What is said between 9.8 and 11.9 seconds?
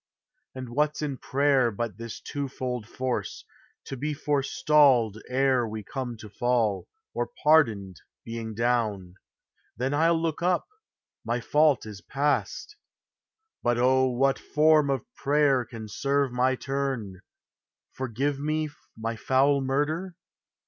I '11 look up; My fault